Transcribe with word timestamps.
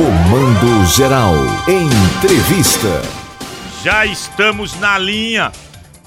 Comando 0.00 0.86
Geral. 0.86 1.34
Entrevista. 1.68 3.02
Já 3.84 4.06
estamos 4.06 4.74
na 4.80 4.96
linha. 4.96 5.52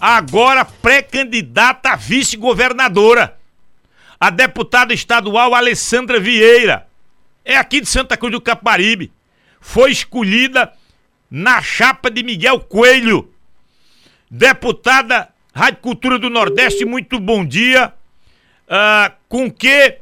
Agora 0.01 0.65
pré-candidata 0.65 1.91
a 1.91 1.95
vice-governadora. 1.95 3.37
A 4.19 4.31
deputada 4.31 4.95
estadual 4.95 5.53
Alessandra 5.53 6.19
Vieira. 6.19 6.87
É 7.45 7.55
aqui 7.55 7.81
de 7.81 7.87
Santa 7.87 8.17
Cruz 8.17 8.31
do 8.31 8.41
Caparibe. 8.41 9.11
Foi 9.61 9.91
escolhida 9.91 10.73
na 11.29 11.61
chapa 11.61 12.09
de 12.09 12.23
Miguel 12.23 12.61
Coelho. 12.61 13.31
Deputada 14.27 15.29
Rádio 15.53 15.81
Cultura 15.81 16.17
do 16.17 16.31
Nordeste, 16.31 16.83
muito 16.83 17.19
bom 17.19 17.45
dia. 17.45 17.93
Uh, 18.67 19.13
com 19.29 19.51
que 19.51 19.99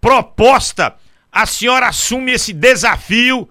proposta 0.00 1.01
a 1.32 1.46
senhora 1.46 1.88
assume 1.88 2.32
esse 2.32 2.52
desafio, 2.52 3.48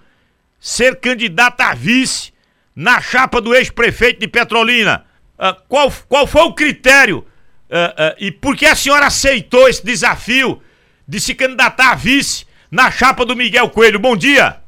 ser 0.60 1.00
candidata 1.00 1.66
a 1.66 1.74
vice 1.74 2.32
na 2.76 3.02
chapa 3.02 3.42
do 3.42 3.56
ex-prefeito 3.56 4.20
de 4.20 4.28
Petrolina? 4.28 5.06
Uh, 5.40 5.60
qual, 5.68 5.92
qual 6.08 6.28
foi 6.28 6.44
o 6.44 6.54
critério 6.54 7.20
uh, 7.20 7.24
uh, 7.24 8.16
e 8.20 8.32
por 8.32 8.56
que 8.56 8.68
a 8.68 8.76
senhora 8.76 9.08
aceitou 9.08 9.68
esse 9.68 9.84
desafio 9.84 10.62
de 11.08 11.20
se 11.20 11.34
candidatar 11.34 11.92
a 11.92 11.96
vice 11.96 12.46
na 12.70 12.92
chapa 12.92 13.26
do 13.26 13.36
Miguel 13.36 13.70
Coelho? 13.70 14.00
Bom 14.00 14.16
dia! 14.16 14.62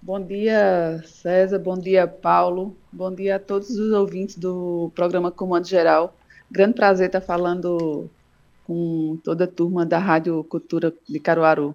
Bom 0.00 0.20
dia, 0.20 1.02
César. 1.06 1.58
Bom 1.58 1.76
dia, 1.76 2.06
Paulo. 2.06 2.76
Bom 2.90 3.14
dia 3.14 3.36
a 3.36 3.38
todos 3.38 3.70
os 3.70 3.92
ouvintes 3.92 4.36
do 4.36 4.90
programa 4.94 5.30
Comando 5.30 5.66
Geral. 5.66 6.16
Grande 6.50 6.74
prazer 6.74 7.06
estar 7.06 7.20
falando 7.20 8.08
com 8.64 9.18
toda 9.22 9.44
a 9.44 9.48
turma 9.48 9.84
da 9.84 9.98
Rádio 9.98 10.42
Cultura 10.44 10.92
de 11.08 11.20
Caruaru. 11.20 11.74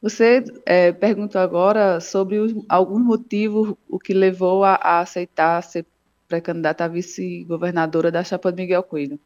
Você 0.00 0.42
é, 0.64 0.92
perguntou 0.92 1.40
agora 1.40 2.00
sobre 2.00 2.38
os, 2.38 2.54
alguns 2.68 3.02
motivos 3.02 3.74
o 3.88 3.98
que 3.98 4.14
levou 4.14 4.64
a, 4.64 4.74
a 4.76 5.00
aceitar 5.00 5.62
ser 5.62 5.84
pré-candidata 6.26 6.84
a 6.84 6.88
vice-governadora 6.88 8.10
da 8.10 8.24
chapa 8.24 8.50
de 8.50 8.62
Miguel 8.62 8.82
Coelho. 8.82 9.18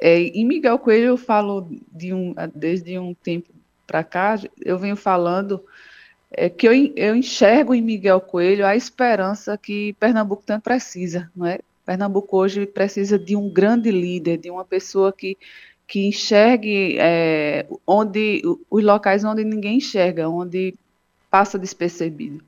É, 0.00 0.18
em 0.18 0.44
Miguel 0.44 0.78
Coelho 0.78 1.06
eu 1.06 1.16
falo 1.16 1.70
de 1.90 2.12
um, 2.12 2.34
desde 2.54 2.98
um 2.98 3.14
tempo 3.14 3.50
para 3.86 4.02
cá, 4.02 4.36
eu 4.64 4.78
venho 4.78 4.96
falando 4.96 5.64
é, 6.30 6.48
que 6.48 6.66
eu, 6.66 6.72
eu 6.96 7.14
enxergo 7.14 7.74
em 7.74 7.80
Miguel 7.80 8.20
Coelho 8.20 8.66
a 8.66 8.74
esperança 8.74 9.56
que 9.56 9.92
Pernambuco 9.94 10.42
tanto 10.44 10.64
precisa, 10.64 11.30
não 11.34 11.46
é? 11.46 11.60
Pernambuco 11.84 12.36
hoje 12.36 12.66
precisa 12.66 13.18
de 13.18 13.36
um 13.36 13.48
grande 13.48 13.90
líder, 13.90 14.38
de 14.38 14.50
uma 14.50 14.64
pessoa 14.64 15.12
que 15.12 15.36
que 15.92 16.06
enxergue 16.06 16.96
é, 16.98 17.66
onde 17.86 18.40
os 18.70 18.82
locais 18.82 19.24
onde 19.24 19.44
ninguém 19.44 19.76
enxerga, 19.76 20.26
onde 20.26 20.74
passa 21.30 21.58
despercebido. 21.58 22.42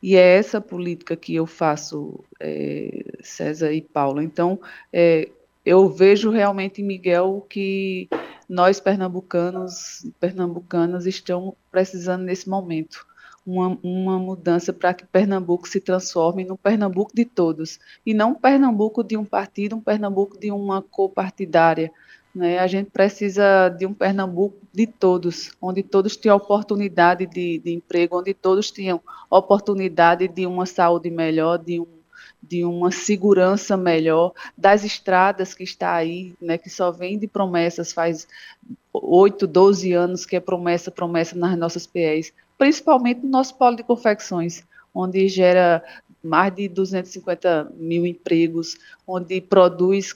E 0.00 0.14
é 0.14 0.36
essa 0.36 0.60
política 0.60 1.16
que 1.16 1.34
eu 1.34 1.44
faço, 1.44 2.22
é, 2.38 3.04
César 3.20 3.72
e 3.72 3.82
Paula. 3.82 4.22
Então, 4.22 4.60
é, 4.92 5.28
eu 5.66 5.88
vejo 5.88 6.30
realmente 6.30 6.82
em 6.82 6.84
Miguel 6.84 7.44
que 7.50 8.08
nós 8.48 8.78
pernambucanos, 8.78 10.06
pernambucanas, 10.20 11.04
estamos 11.04 11.54
precisando 11.72 12.22
nesse 12.22 12.48
momento 12.48 13.04
uma, 13.44 13.76
uma 13.82 14.20
mudança 14.20 14.72
para 14.72 14.94
que 14.94 15.04
Pernambuco 15.04 15.68
se 15.68 15.80
transforme 15.80 16.44
no 16.44 16.56
Pernambuco 16.56 17.10
de 17.12 17.24
todos 17.24 17.80
e 18.06 18.14
não 18.14 18.30
um 18.30 18.34
Pernambuco 18.36 19.02
de 19.02 19.16
um 19.16 19.24
partido, 19.24 19.74
um 19.74 19.80
Pernambuco 19.80 20.38
de 20.38 20.52
uma 20.52 20.80
cor 20.80 21.10
partidária, 21.10 21.90
né? 22.34 22.58
A 22.58 22.66
gente 22.66 22.90
precisa 22.90 23.68
de 23.68 23.86
um 23.86 23.94
Pernambuco 23.94 24.56
de 24.72 24.86
todos, 24.86 25.52
onde 25.60 25.82
todos 25.82 26.16
tenham 26.16 26.36
oportunidade 26.36 27.26
de, 27.26 27.58
de 27.58 27.72
emprego, 27.72 28.18
onde 28.18 28.34
todos 28.34 28.70
tenham 28.70 29.00
oportunidade 29.30 30.26
de 30.26 30.46
uma 30.46 30.66
saúde 30.66 31.10
melhor, 31.10 31.58
de 31.58 31.80
um 31.80 31.86
de 32.46 32.62
uma 32.62 32.90
segurança 32.90 33.74
melhor, 33.76 34.32
das 34.56 34.84
estradas 34.84 35.54
que 35.54 35.64
está 35.64 35.94
aí, 35.94 36.34
né, 36.40 36.58
que 36.58 36.68
só 36.68 36.90
vem 36.90 37.18
de 37.18 37.26
promessas, 37.26 37.90
faz 37.90 38.28
8, 38.92 39.46
12 39.46 39.92
anos 39.92 40.26
que 40.26 40.36
é 40.36 40.40
promessa, 40.40 40.90
promessa 40.90 41.34
nas 41.36 41.56
nossas 41.56 41.86
PEs, 41.86 42.34
principalmente 42.58 43.22
no 43.22 43.30
nosso 43.30 43.56
polo 43.56 43.76
de 43.76 43.82
confecções, 43.82 44.62
onde 44.94 45.26
gera 45.28 45.82
mais 46.22 46.54
de 46.54 46.68
250 46.68 47.72
mil 47.76 48.06
empregos, 48.06 48.76
onde 49.06 49.40
produz 49.40 50.14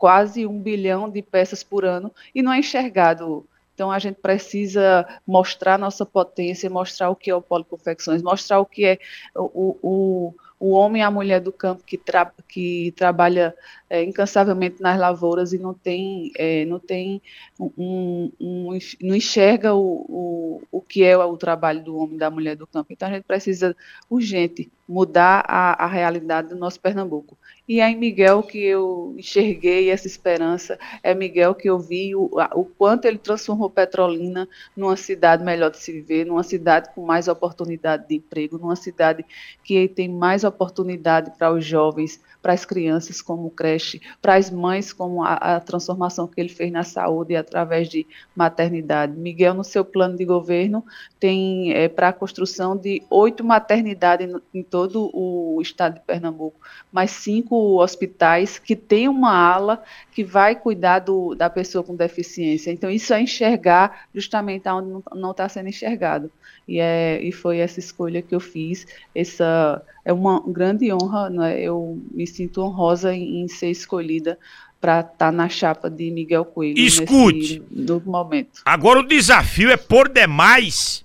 quase 0.00 0.46
um 0.46 0.58
bilhão 0.58 1.10
de 1.10 1.20
peças 1.20 1.62
por 1.62 1.84
ano 1.84 2.10
e 2.34 2.40
não 2.40 2.50
é 2.50 2.58
enxergado. 2.58 3.46
Então 3.74 3.90
a 3.90 3.98
gente 3.98 4.16
precisa 4.16 5.06
mostrar 5.26 5.78
nossa 5.78 6.06
potência, 6.06 6.70
mostrar 6.70 7.10
o 7.10 7.14
que 7.14 7.30
é 7.30 7.34
o 7.34 7.42
Policonfecções, 7.42 8.22
mostrar 8.22 8.60
o 8.60 8.66
que 8.66 8.86
é 8.86 8.98
o, 9.36 9.76
o, 9.82 10.34
o 10.60 10.72
homem 10.72 11.00
e 11.00 11.04
a 11.04 11.10
mulher 11.10 11.40
do 11.40 11.50
campo 11.50 11.82
que, 11.82 11.96
tra 11.96 12.30
que 12.46 12.92
trabalha 12.94 13.54
é, 13.88 14.04
incansavelmente 14.04 14.80
nas 14.82 15.00
lavouras 15.00 15.54
e 15.54 15.58
não 15.58 15.72
tem, 15.72 16.30
é, 16.36 16.66
não 16.66 16.78
tem 16.78 17.22
um, 17.58 18.30
um, 18.38 18.78
não 19.00 19.16
enxerga 19.16 19.74
o, 19.74 20.04
o, 20.06 20.62
o 20.70 20.80
que 20.82 21.02
é 21.02 21.16
o 21.16 21.36
trabalho 21.38 21.82
do 21.82 21.96
homem 21.96 22.16
e 22.16 22.18
da 22.18 22.30
mulher 22.30 22.56
do 22.56 22.66
campo. 22.66 22.92
Então 22.92 23.08
a 23.08 23.12
gente 23.12 23.24
precisa 23.24 23.74
urgente 24.08 24.70
mudar 24.86 25.44
a, 25.46 25.84
a 25.84 25.86
realidade 25.86 26.48
do 26.48 26.56
nosso 26.56 26.80
Pernambuco. 26.80 27.38
E 27.68 27.80
é 27.80 27.88
em 27.88 27.96
Miguel 27.96 28.42
que 28.42 28.58
eu 28.58 29.14
enxerguei 29.16 29.88
essa 29.90 30.08
esperança, 30.08 30.76
é 31.04 31.14
Miguel 31.14 31.54
que 31.54 31.70
eu 31.70 31.78
vi 31.78 32.16
o, 32.16 32.28
o 32.54 32.64
quanto 32.64 33.04
ele 33.04 33.16
transformou 33.16 33.70
Petrolina 33.70 34.48
numa 34.76 34.96
cidade 34.96 35.44
melhor 35.44 35.70
de 35.70 35.78
se 35.78 35.92
viver, 35.92 36.26
numa 36.26 36.42
cidade 36.42 36.90
com 36.92 37.06
mais 37.06 37.28
oportunidade 37.28 38.08
de 38.08 38.16
emprego, 38.16 38.58
numa 38.58 38.74
cidade 38.74 39.24
que 39.62 39.86
tem 39.86 40.08
mais 40.08 40.42
para 40.52 41.52
os 41.52 41.64
jovens, 41.64 42.20
para 42.42 42.52
as 42.52 42.64
crianças 42.64 43.20
como 43.20 43.50
creche, 43.50 44.00
para 44.20 44.34
as 44.34 44.50
mães 44.50 44.92
como 44.92 45.22
a, 45.22 45.34
a, 45.34 45.60
transformação 45.60 46.26
que 46.26 46.40
ele 46.40 46.48
fez 46.48 46.72
na 46.72 46.82
saúde 46.82 47.36
através 47.36 47.88
de 47.88 48.06
maternidade. 48.34 49.12
Miguel, 49.12 49.54
no 49.54 49.64
seu 49.64 49.84
plano 49.84 50.16
de 50.16 50.24
governo, 50.24 50.84
tem 51.18 51.72
é, 51.72 51.88
para 51.88 52.08
a 52.08 52.12
construção 52.12 52.76
de 52.76 53.02
oito 53.10 53.44
maternidades 53.44 54.34
em 54.54 54.62
todo 54.62 55.10
o 55.12 55.60
estado 55.60 55.94
de 55.94 56.00
Pernambuco, 56.00 56.58
mais 56.90 57.10
cinco 57.10 57.80
hospitais 57.82 58.58
que 58.58 58.74
tem 58.74 59.08
uma 59.08 59.32
ala 59.32 59.82
que 60.12 60.24
vai 60.24 60.54
cuidar 60.54 61.00
do, 61.00 61.34
da 61.34 61.50
pessoa 61.50 61.84
com 61.84 61.94
deficiência. 61.94 62.70
Então, 62.70 62.90
isso 62.90 63.12
é 63.12 63.20
enxergar 63.20 64.06
justamente 64.14 64.68
onde 64.68 65.02
não 65.14 65.30
está 65.30 65.48
sendo 65.48 65.68
enxergado. 65.68 66.30
E, 66.66 66.78
é, 66.78 67.20
e 67.20 67.32
foi 67.32 67.58
essa 67.58 67.80
escolha 67.80 68.22
que 68.22 68.34
eu 68.34 68.40
fiz. 68.40 68.86
Essa 69.14 69.82
é 70.04 70.12
uma 70.12 70.42
grande 70.46 70.92
honra, 70.92 71.30
né? 71.30 71.60
eu 71.60 72.00
me 72.10 72.26
sinto 72.26 72.62
honrosa 72.62 73.14
em, 73.14 73.42
em 73.42 73.48
ser 73.48 73.70
escolhida 73.70 74.38
para 74.80 75.00
estar 75.00 75.12
tá 75.16 75.32
na 75.32 75.48
chapa 75.48 75.90
de 75.90 76.10
Miguel 76.10 76.44
Coelho. 76.44 76.78
Escute! 76.78 77.62
no 77.70 78.00
momento. 78.00 78.62
Agora 78.64 79.00
o 79.00 79.06
desafio 79.06 79.70
é 79.70 79.76
por 79.76 80.08
demais 80.08 81.04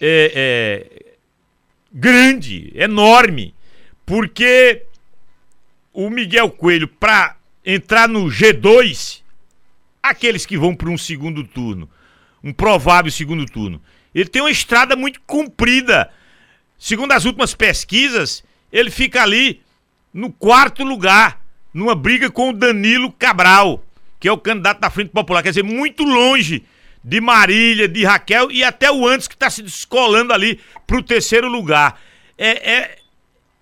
é, 0.00 0.32
é, 0.34 1.14
grande, 1.92 2.72
enorme, 2.74 3.54
porque 4.04 4.82
o 5.92 6.10
Miguel 6.10 6.50
Coelho, 6.50 6.88
para 6.88 7.36
entrar 7.64 8.08
no 8.08 8.26
G2, 8.26 9.20
aqueles 10.02 10.46
que 10.46 10.58
vão 10.58 10.74
para 10.74 10.88
um 10.88 10.98
segundo 10.98 11.44
turno, 11.44 11.88
um 12.42 12.52
provável 12.52 13.12
segundo 13.12 13.44
turno, 13.46 13.80
ele 14.14 14.28
tem 14.28 14.42
uma 14.42 14.50
estrada 14.50 14.96
muito 14.96 15.20
comprida. 15.26 16.10
Segundo 16.80 17.12
as 17.12 17.26
últimas 17.26 17.52
pesquisas, 17.54 18.42
ele 18.72 18.90
fica 18.90 19.22
ali 19.22 19.60
no 20.14 20.32
quarto 20.32 20.82
lugar, 20.82 21.38
numa 21.74 21.94
briga 21.94 22.30
com 22.30 22.48
o 22.48 22.52
Danilo 22.54 23.12
Cabral, 23.12 23.84
que 24.18 24.26
é 24.26 24.32
o 24.32 24.38
candidato 24.38 24.80
da 24.80 24.88
Frente 24.88 25.10
Popular. 25.10 25.42
Quer 25.42 25.50
dizer, 25.50 25.62
muito 25.62 26.02
longe 26.04 26.64
de 27.04 27.20
Marília, 27.20 27.86
de 27.86 28.02
Raquel 28.02 28.50
e 28.50 28.64
até 28.64 28.90
o 28.90 29.06
antes 29.06 29.28
que 29.28 29.34
está 29.34 29.50
se 29.50 29.62
descolando 29.62 30.32
ali 30.32 30.58
para 30.86 30.96
o 30.96 31.02
terceiro 31.02 31.48
lugar. 31.48 32.00
É, 32.38 32.72
é, 32.72 32.98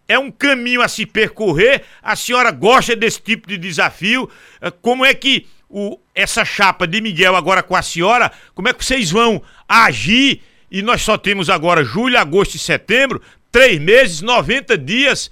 é 0.06 0.18
um 0.18 0.30
caminho 0.30 0.80
a 0.80 0.86
se 0.86 1.04
percorrer. 1.04 1.82
A 2.00 2.14
senhora 2.14 2.52
gosta 2.52 2.94
desse 2.94 3.20
tipo 3.20 3.48
de 3.48 3.58
desafio? 3.58 4.30
É, 4.60 4.70
como 4.70 5.04
é 5.04 5.12
que 5.12 5.44
o, 5.68 5.98
essa 6.14 6.44
chapa 6.44 6.86
de 6.86 7.00
Miguel 7.00 7.34
agora 7.34 7.64
com 7.64 7.74
a 7.74 7.82
senhora, 7.82 8.30
como 8.54 8.68
é 8.68 8.72
que 8.72 8.84
vocês 8.84 9.10
vão 9.10 9.42
agir? 9.68 10.40
E 10.70 10.82
nós 10.82 11.02
só 11.02 11.16
temos 11.16 11.48
agora 11.48 11.84
julho, 11.84 12.18
agosto 12.18 12.54
e 12.54 12.58
setembro, 12.58 13.22
três 13.50 13.78
meses, 13.78 14.20
90 14.20 14.76
dias, 14.76 15.30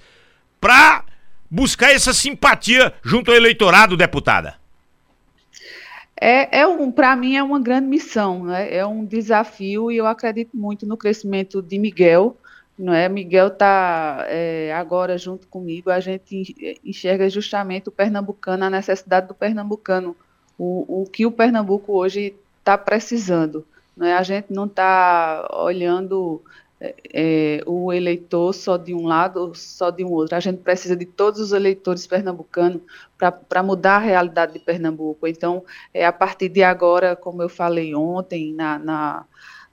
para 0.59 1.03
buscar 1.49 1.91
essa 1.91 2.13
simpatia 2.13 2.93
junto 3.03 3.31
ao 3.31 3.37
eleitorado, 3.37 3.95
deputada. 3.95 4.55
É, 6.19 6.61
é 6.61 6.67
um, 6.67 6.91
para 6.91 7.15
mim 7.15 7.35
é 7.35 7.43
uma 7.43 7.59
grande 7.59 7.87
missão, 7.87 8.45
né? 8.45 8.73
é 8.75 8.83
um 8.85 9.05
desafio 9.05 9.91
e 9.91 9.97
eu 9.97 10.07
acredito 10.07 10.57
muito 10.57 10.85
no 10.85 10.97
crescimento 10.97 11.61
de 11.61 11.77
Miguel, 11.77 12.35
não 12.77 12.91
é? 12.91 13.07
Miguel 13.07 13.47
está 13.47 14.25
é, 14.27 14.73
agora 14.75 15.15
junto 15.17 15.47
comigo, 15.47 15.91
a 15.91 15.99
gente 15.99 16.79
enxerga 16.83 17.29
justamente 17.29 17.89
o 17.89 17.91
pernambucano, 17.91 18.65
a 18.65 18.69
necessidade 18.69 19.27
do 19.27 19.35
pernambucano, 19.35 20.15
o, 20.57 21.03
o 21.03 21.05
que 21.05 21.25
o 21.25 21.31
Pernambuco 21.31 21.93
hoje 21.93 22.33
está 22.59 22.77
precisando. 22.77 23.65
Não 23.97 24.05
é? 24.05 24.13
A 24.13 24.23
gente 24.23 24.53
não 24.53 24.65
está 24.65 25.49
olhando 25.51 26.41
é, 26.79 26.95
é, 27.11 27.63
o 27.65 27.91
eleitor 27.91 28.53
só 28.53 28.77
de 28.77 28.93
um 28.93 29.07
lado 29.07 29.41
ou 29.41 29.55
só 29.55 29.89
de 29.89 30.03
um 30.03 30.11
outro. 30.11 30.35
A 30.35 30.39
gente 30.39 30.59
precisa 30.59 30.95
de 30.95 31.05
todos 31.05 31.39
os 31.39 31.51
eleitores 31.51 32.05
pernambucanos 32.05 32.81
para 33.17 33.63
mudar 33.63 33.95
a 33.95 33.99
realidade 33.99 34.53
de 34.53 34.59
Pernambuco. 34.59 35.25
Então, 35.27 35.65
é, 35.91 36.05
a 36.05 36.13
partir 36.13 36.49
de 36.49 36.61
agora, 36.61 37.15
como 37.15 37.41
eu 37.41 37.49
falei 37.49 37.95
ontem 37.95 38.53
na, 38.53 38.77
na 38.77 39.25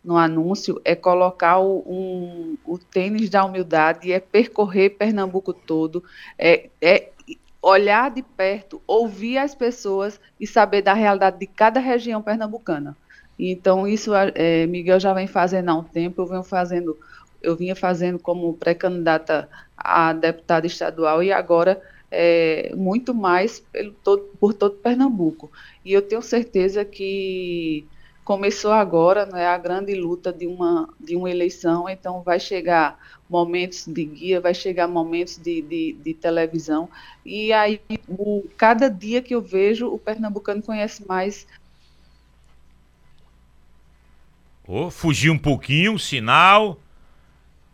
no 0.03 0.19
anúncio, 0.19 0.81
é 0.85 0.95
colocar 0.95 1.59
o, 1.59 1.79
um, 1.87 2.59
o 2.67 2.77
tênis 2.77 3.31
da 3.31 3.43
humildade, 3.43 4.13
é 4.13 4.21
percorrer 4.21 4.91
Pernambuco 4.91 5.55
todo, 5.55 6.05
é, 6.39 6.69
é 6.81 7.11
olhar 7.63 8.11
de 8.11 8.23
perto, 8.23 8.83
ouvir 8.87 9.39
as 9.39 9.55
pessoas 9.55 10.21
e 10.39 10.47
saber 10.47 10.83
da 10.83 10.93
realidade 10.93 11.39
de 11.39 11.47
cada 11.47 11.81
região 11.81 12.21
pernambucana. 12.21 12.95
Então, 13.39 13.87
isso 13.87 14.13
é, 14.15 14.67
Miguel 14.67 15.01
já 15.01 15.13
vem 15.13 15.27
fazendo 15.27 15.69
há 15.71 15.75
um 15.75 15.83
tempo, 15.83 16.23
eu 16.23 16.27
venho 16.27 16.43
fazendo, 16.43 16.97
eu 17.43 17.57
vinha 17.57 17.75
fazendo 17.75 18.19
como 18.19 18.55
pré-candidata 18.55 19.49
a 19.77 20.13
deputada 20.13 20.67
estadual 20.67 21.23
e 21.23 21.33
agora 21.33 21.83
é, 22.11 22.73
muito 22.77 23.13
mais 23.13 23.61
pelo 23.61 23.93
todo, 23.93 24.23
por 24.39 24.55
todo 24.55 24.77
Pernambuco. 24.77 25.51
E 25.85 25.93
eu 25.93 26.01
tenho 26.01 26.23
certeza 26.23 26.85
que 26.85 27.85
começou 28.25 28.73
agora 28.73 29.27
né, 29.27 29.47
a 29.47 29.59
grande 29.59 29.95
luta 29.95 30.33
de 30.33 30.47
uma, 30.47 30.89
de 30.99 31.15
uma 31.15 31.31
eleição, 31.31 31.89
então 31.89 32.23
vai 32.23 32.41
chegar 32.41 32.99
momentos 33.29 33.85
de 33.87 34.05
guia, 34.05 34.41
vai 34.41 34.55
chegar 34.55 34.89
momentos 34.89 35.37
de, 35.37 35.61
de, 35.61 35.93
de 35.93 36.15
televisão, 36.15 36.89
e 37.25 37.53
aí 37.53 37.81
o, 38.09 38.45
cada 38.57 38.89
dia 38.89 39.21
que 39.21 39.35
eu 39.35 39.43
vejo, 39.43 39.89
o 39.89 39.99
pernambucano 39.99 40.63
conhece 40.63 41.07
mais 41.07 41.47
Oh, 44.67 44.91
fugiu 44.91 45.33
um 45.33 45.39
pouquinho 45.39 45.95
o 45.95 45.99
sinal 45.99 46.81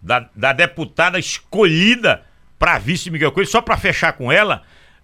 da, 0.03 0.29
da 0.35 0.53
deputada 0.53 1.19
escolhida 1.19 2.23
para 2.59 2.79
vice 2.79 3.11
Miguel 3.11 3.33
Coelho, 3.33 3.49
só 3.49 3.61
para 3.61 3.77
fechar 3.77 4.13
com 4.13 4.31
ela. 4.31 4.63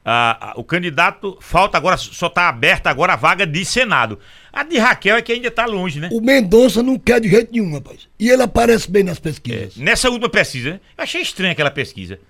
Ah, 0.09 0.53
o 0.55 0.63
candidato 0.63 1.37
falta 1.41 1.77
agora, 1.77 1.97
só 1.97 2.29
está 2.29 2.49
aberta 2.49 2.89
agora 2.89 3.15
a 3.15 3.17
vaga 3.17 3.45
de 3.45 3.65
Senado. 3.65 4.21
A 4.53 4.63
de 4.63 4.79
Raquel 4.79 5.17
é 5.17 5.23
que 5.23 5.33
ainda 5.33 5.49
está 5.49 5.67
longe, 5.67 5.99
né? 5.99 6.09
O 6.13 6.21
Mendonça 6.21 6.81
não 6.81 6.97
quer 6.97 7.21
de 7.21 7.29
jeito 7.29 7.51
nenhum, 7.53 7.73
rapaz. 7.73 8.09
E 8.17 8.31
ele 8.31 8.43
aparece 8.43 8.89
bem 8.89 9.03
nas 9.03 9.19
pesquisas. 9.19 9.77
É, 9.77 9.83
nessa 9.83 10.09
última 10.09 10.29
pesquisa, 10.29 10.71
né? 10.71 10.81
Eu 10.97 11.03
achei 11.03 11.21
estranha 11.21 11.53
aquela 11.53 11.73
pesquisa. 11.73 12.21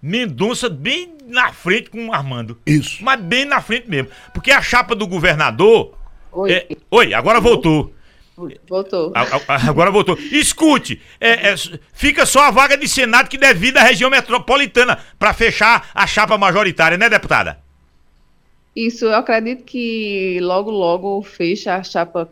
Mendonça 0.00 0.68
bem 0.68 1.14
na 1.26 1.52
frente 1.52 1.90
com 1.90 2.06
o 2.06 2.12
Armando. 2.12 2.60
Isso. 2.64 3.02
Mas 3.02 3.20
bem 3.20 3.44
na 3.44 3.60
frente 3.60 3.90
mesmo. 3.90 4.08
Porque 4.32 4.52
a 4.52 4.62
chapa 4.62 4.94
do 4.94 5.06
governador. 5.06 5.98
Oi, 6.30 6.52
é... 6.52 6.68
Oi 6.90 7.12
agora 7.12 7.40
voltou. 7.40 7.92
Voltou. 8.68 9.12
Agora 9.48 9.90
voltou. 9.90 10.18
Escute, 10.30 11.00
é, 11.18 11.52
é, 11.52 11.54
fica 11.94 12.26
só 12.26 12.42
a 12.42 12.50
vaga 12.50 12.76
de 12.76 12.86
Senado 12.86 13.30
que 13.30 13.38
devido 13.38 13.78
à 13.78 13.82
região 13.82 14.10
metropolitana 14.10 14.98
para 15.18 15.32
fechar 15.32 15.88
a 15.94 16.06
chapa 16.06 16.36
majoritária, 16.36 16.98
né, 16.98 17.08
deputada? 17.08 17.58
Isso, 18.74 19.06
eu 19.06 19.14
acredito 19.14 19.64
que 19.64 20.38
logo, 20.42 20.70
logo 20.70 21.22
fecha 21.22 21.76
a 21.76 21.82
chapa 21.82 22.30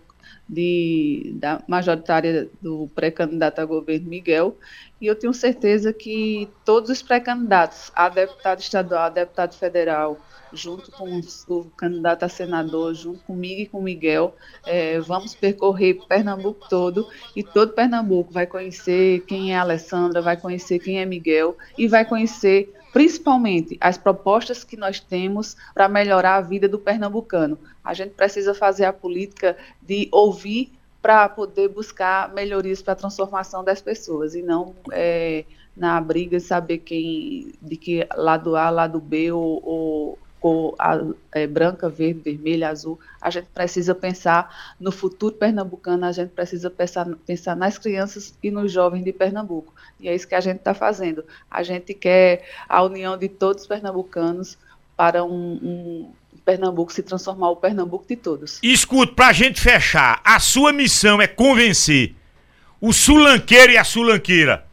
de, 0.49 1.33
da 1.37 1.63
majoritária 1.67 2.49
do 2.61 2.89
pré-candidato 2.95 3.61
a 3.61 3.65
governo 3.65 4.09
Miguel, 4.09 4.57
e 5.01 5.07
eu 5.07 5.15
tenho 5.15 5.33
certeza 5.33 5.93
que 5.93 6.49
todos 6.65 6.91
os 6.91 7.03
pré-candidatos, 7.03 7.91
a 7.95 8.09
deputado 8.09 8.61
estadual, 8.61 9.05
a 9.05 9.09
deputado 9.09 9.55
federal, 9.55 10.19
junto 10.53 10.91
com 10.93 11.21
o 11.49 11.65
candidato 11.77 12.25
a 12.25 12.29
senador, 12.29 12.95
junto 12.95 13.23
comigo 13.25 13.61
e 13.61 13.67
com 13.67 13.83
Miguel, 13.83 14.37
é, 14.65 15.01
vamos 15.01 15.35
percorrer 15.35 15.99
Pernambuco 16.07 16.69
todo 16.69 17.09
e 17.35 17.43
todo 17.43 17.73
Pernambuco 17.73 18.33
vai 18.33 18.47
conhecer 18.47 19.21
quem 19.27 19.53
é 19.53 19.59
Alessandra, 19.59 20.23
vai 20.23 20.37
conhecer 20.37 20.79
quem 20.79 21.01
é 21.01 21.05
Miguel 21.05 21.57
e 21.77 21.89
vai 21.89 22.05
conhecer 22.05 22.73
principalmente 22.95 23.77
as 23.81 23.99
propostas 23.99 24.63
que 24.63 24.77
nós 24.77 25.01
temos 25.01 25.57
para 25.75 25.89
melhorar 25.89 26.37
a 26.37 26.41
vida 26.41 26.69
do 26.69 26.79
pernambucano. 26.79 27.59
A 27.83 27.93
gente 27.93 28.13
precisa 28.13 28.55
fazer 28.55 28.85
a 28.85 28.93
política 28.93 29.57
de 29.83 30.09
ouvir 30.13 30.73
para 31.03 31.29
poder 31.29 31.69
buscar 31.71 32.33
melhorias 32.33 32.81
para 32.81 32.93
a 32.93 32.97
transformação 32.97 33.65
das 33.65 33.83
pessoas 33.83 34.37
e 34.37 34.43
não 34.43 34.77
é, 34.93 35.45
na 35.77 36.01
briga 36.01 36.39
saber 36.39 36.79
quem 36.79 37.53
de 37.61 37.77
que 37.77 38.07
lado 38.15 38.55
A, 38.55 38.71
lado 38.71 39.01
B 39.01 39.33
ou, 39.33 39.61
ou 39.65 40.19
cor 40.45 40.75
é, 41.33 41.47
branca, 41.47 41.89
verde, 41.89 42.21
vermelha, 42.23 42.69
azul. 42.69 43.01
A 43.19 43.31
gente 43.31 43.47
precisa 43.47 43.95
pensar 43.95 44.75
no 44.79 44.93
futuro 44.93 45.35
pernambucano, 45.35 46.05
a 46.05 46.13
gente 46.13 46.33
precisa 46.33 46.69
pensar, 46.69 47.07
pensar 47.27 47.57
nas 47.57 47.79
crianças 47.79 48.37
e 48.43 48.51
nos 48.51 48.71
jovens 48.71 49.03
de 49.03 49.11
Pernambuco. 49.11 49.73
E 49.99 50.07
é 50.07 50.15
isso 50.15 50.29
que 50.29 50.35
a 50.35 50.43
gente 50.43 50.59
está 50.59 50.75
fazendo. 50.75 51.25
A 51.51 51.63
gente 51.63 51.95
quer 51.95 52.47
a 52.69 52.83
união 52.83 53.17
de 53.17 53.27
todos 53.27 53.63
os 53.63 53.69
pernambucanos 53.69 54.59
para 54.95 55.25
um, 55.25 55.31
um 55.63 56.13
Pernambuco 56.45 56.93
se 56.93 57.03
transformar 57.03 57.49
o 57.49 57.57
Pernambuco 57.57 58.05
de 58.07 58.17
todos. 58.17 58.61
Escuta, 58.63 59.15
para 59.15 59.29
a 59.29 59.33
gente 59.33 59.59
fechar, 59.59 60.21
a 60.23 60.39
sua 60.39 60.75
missão 60.75 61.23
é 61.23 61.27
convencer 61.27 62.15
o 62.79 62.93
sulanqueiro 62.93 63.73
e 63.73 63.79
a 63.79 63.85
sulanqueira 63.85 64.67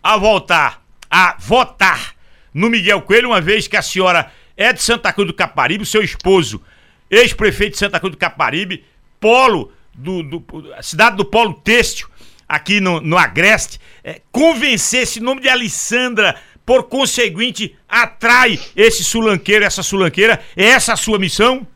a 0.00 0.16
voltar, 0.16 0.84
a 1.10 1.36
votar 1.36 2.14
no 2.54 2.70
Miguel 2.70 3.02
Coelho, 3.02 3.30
uma 3.30 3.40
vez 3.40 3.66
que 3.66 3.76
a 3.76 3.82
senhora 3.82 4.30
é 4.56 4.72
de 4.72 4.82
Santa 4.82 5.12
Cruz 5.12 5.26
do 5.26 5.34
Caparibe, 5.34 5.84
seu 5.84 6.02
esposo, 6.02 6.62
ex-prefeito 7.10 7.72
de 7.72 7.78
Santa 7.78 8.00
Cruz 8.00 8.12
do 8.12 8.18
Caparibe, 8.18 8.84
polo 9.20 9.72
do, 9.94 10.22
do 10.22 10.44
cidade 10.82 11.16
do 11.16 11.24
Polo 11.24 11.54
Têxtil, 11.54 12.08
aqui 12.48 12.80
no, 12.80 13.00
no 13.00 13.18
Agreste, 13.18 13.80
é, 14.02 14.20
convencer 14.30 15.02
esse 15.02 15.20
nome 15.20 15.40
de 15.40 15.48
Alessandra, 15.48 16.36
por 16.64 16.84
conseguinte, 16.84 17.76
atrai 17.88 18.58
esse 18.74 19.04
sulanqueiro, 19.04 19.64
essa 19.64 19.82
sulanqueira, 19.82 20.40
é 20.56 20.64
essa 20.64 20.94
a 20.94 20.96
sua 20.96 21.18
missão? 21.18 21.66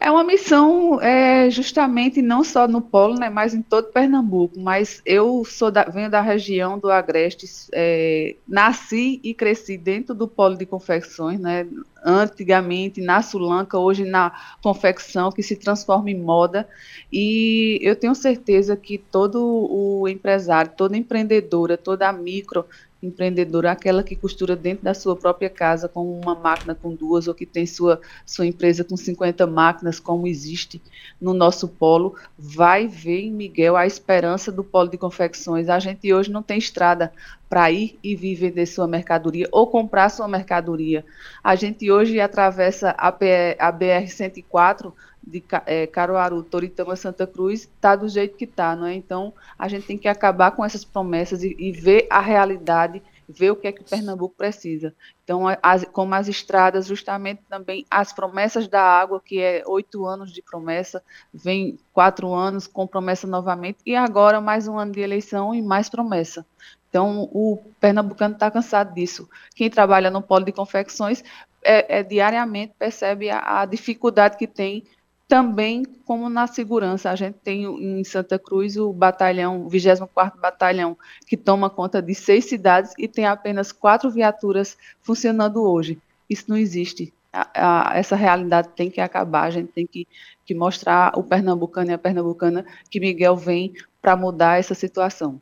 É 0.00 0.08
uma 0.12 0.22
missão 0.22 1.00
é, 1.02 1.50
justamente 1.50 2.22
não 2.22 2.44
só 2.44 2.68
no 2.68 2.80
polo, 2.80 3.18
né, 3.18 3.28
mas 3.28 3.52
em 3.52 3.60
todo 3.60 3.88
Pernambuco. 3.88 4.58
Mas 4.60 5.02
eu 5.04 5.44
sou 5.44 5.72
da, 5.72 5.84
venho 5.84 6.08
da 6.08 6.20
região 6.20 6.78
do 6.78 6.88
Agreste, 6.88 7.46
é, 7.72 8.36
nasci 8.46 9.20
e 9.24 9.34
cresci 9.34 9.76
dentro 9.76 10.14
do 10.14 10.28
polo 10.28 10.56
de 10.56 10.64
confecções, 10.64 11.40
né, 11.40 11.66
antigamente 12.04 13.00
na 13.00 13.22
Sulanca, 13.22 13.76
hoje 13.76 14.04
na 14.04 14.32
confecção, 14.62 15.32
que 15.32 15.42
se 15.42 15.56
transforma 15.56 16.10
em 16.10 16.20
moda. 16.20 16.68
E 17.12 17.80
eu 17.82 17.96
tenho 17.96 18.14
certeza 18.14 18.76
que 18.76 18.98
todo 18.98 19.42
o 19.42 20.06
empresário, 20.06 20.72
toda 20.76 20.96
empreendedora, 20.96 21.76
toda 21.76 22.12
micro 22.12 22.64
empreendedora, 23.02 23.70
aquela 23.70 24.02
que 24.02 24.16
costura 24.16 24.56
dentro 24.56 24.84
da 24.84 24.94
sua 24.94 25.14
própria 25.14 25.48
casa 25.48 25.88
com 25.88 26.20
uma 26.20 26.34
máquina 26.34 26.74
com 26.74 26.94
duas 26.94 27.28
ou 27.28 27.34
que 27.34 27.46
tem 27.46 27.64
sua, 27.64 28.00
sua 28.26 28.46
empresa 28.46 28.82
com 28.82 28.96
50 28.96 29.46
máquinas, 29.46 30.00
como 30.00 30.26
existe 30.26 30.82
no 31.20 31.32
nosso 31.32 31.68
polo, 31.68 32.16
vai 32.36 32.88
ver 32.88 33.20
em 33.20 33.32
Miguel 33.32 33.76
a 33.76 33.86
esperança 33.86 34.50
do 34.50 34.64
polo 34.64 34.88
de 34.88 34.98
confecções. 34.98 35.68
A 35.68 35.78
gente 35.78 36.12
hoje 36.12 36.30
não 36.30 36.42
tem 36.42 36.58
estrada 36.58 37.12
para 37.48 37.70
ir 37.70 37.98
e 38.02 38.14
vir 38.14 38.34
vender 38.34 38.66
sua 38.66 38.86
mercadoria 38.86 39.48
ou 39.50 39.66
comprar 39.66 40.08
sua 40.10 40.28
mercadoria. 40.28 41.04
A 41.42 41.54
gente 41.54 41.90
hoje 41.90 42.20
atravessa 42.20 42.90
a, 42.98 43.08
a 43.08 43.72
BR-104 43.72 44.92
de 45.22 45.42
é, 45.66 45.86
Caruaru, 45.86 46.42
Toritama, 46.42 46.96
Santa 46.96 47.26
Cruz, 47.26 47.62
está 47.62 47.94
do 47.94 48.08
jeito 48.08 48.36
que 48.36 48.44
está, 48.44 48.74
não 48.74 48.86
é? 48.86 48.94
Então, 48.94 49.32
a 49.58 49.68
gente 49.68 49.86
tem 49.86 49.98
que 49.98 50.08
acabar 50.08 50.52
com 50.52 50.64
essas 50.64 50.84
promessas 50.84 51.42
e, 51.42 51.54
e 51.58 51.72
ver 51.72 52.06
a 52.08 52.20
realidade, 52.20 53.02
ver 53.28 53.50
o 53.50 53.56
que 53.56 53.66
é 53.66 53.72
que 53.72 53.84
Pernambuco 53.84 54.34
precisa. 54.36 54.94
Então, 55.22 55.42
as, 55.62 55.84
como 55.84 56.14
as 56.14 56.28
estradas, 56.28 56.86
justamente 56.86 57.42
também 57.48 57.84
as 57.90 58.12
promessas 58.12 58.66
da 58.66 58.82
água, 58.82 59.20
que 59.22 59.40
é 59.40 59.62
oito 59.66 60.06
anos 60.06 60.32
de 60.32 60.40
promessa, 60.40 61.02
vem 61.32 61.78
quatro 61.92 62.32
anos 62.32 62.66
com 62.66 62.86
promessa 62.86 63.26
novamente, 63.26 63.78
e 63.84 63.94
agora 63.94 64.40
mais 64.40 64.66
um 64.66 64.78
ano 64.78 64.92
de 64.92 65.00
eleição 65.00 65.54
e 65.54 65.60
mais 65.60 65.90
promessa. 65.90 66.46
Então, 66.88 67.28
o 67.32 67.58
pernambucano 67.78 68.34
está 68.34 68.50
cansado 68.50 68.94
disso. 68.94 69.28
Quem 69.54 69.68
trabalha 69.68 70.10
no 70.10 70.22
polo 70.22 70.46
de 70.46 70.52
confecções 70.52 71.22
é, 71.62 71.98
é 71.98 72.02
diariamente 72.02 72.72
percebe 72.78 73.28
a, 73.28 73.60
a 73.60 73.66
dificuldade 73.66 74.38
que 74.38 74.46
tem 74.46 74.84
também 75.28 75.84
como 76.06 76.30
na 76.30 76.46
segurança. 76.46 77.10
A 77.10 77.14
gente 77.14 77.36
tem 77.44 77.64
em 77.64 78.02
Santa 78.02 78.38
Cruz 78.38 78.78
o 78.78 78.92
batalhão, 78.92 79.66
o 79.66 79.70
24º 79.70 80.40
Batalhão, 80.40 80.96
que 81.26 81.36
toma 81.36 81.68
conta 81.68 82.00
de 82.00 82.14
seis 82.14 82.46
cidades 82.46 82.94
e 82.98 83.06
tem 83.06 83.26
apenas 83.26 83.70
quatro 83.70 84.10
viaturas 84.10 84.76
funcionando 85.02 85.62
hoje. 85.62 85.98
Isso 86.28 86.46
não 86.48 86.56
existe. 86.56 87.12
A, 87.30 87.90
a, 87.92 87.98
essa 87.98 88.16
realidade 88.16 88.70
tem 88.74 88.90
que 88.90 89.02
acabar, 89.02 89.42
a 89.42 89.50
gente 89.50 89.70
tem 89.70 89.86
que, 89.86 90.08
que 90.46 90.54
mostrar 90.54 91.12
o 91.14 91.22
pernambucano 91.22 91.90
e 91.90 91.94
a 91.94 91.98
pernambucana 91.98 92.64
que 92.90 92.98
Miguel 92.98 93.36
vem 93.36 93.74
para 94.00 94.16
mudar 94.16 94.58
essa 94.58 94.74
situação. 94.74 95.38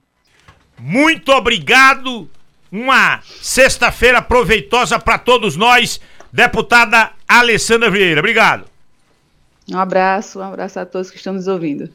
Muito 0.77 1.31
obrigado. 1.31 2.29
Uma 2.73 3.21
sexta-feira 3.23 4.21
proveitosa 4.21 4.99
para 4.99 5.17
todos 5.17 5.57
nós, 5.57 6.01
deputada 6.33 7.13
Alessandra 7.29 7.89
Vieira. 7.89 8.19
Obrigado. 8.19 8.76
Um 9.69 9.79
abraço, 9.79 10.39
um 10.39 10.43
abraço 10.43 10.79
a 10.79 10.87
todos 10.87 11.11
que 11.11 11.17
estão 11.17 11.33
nos 11.33 11.47
ouvindo. 11.49 11.93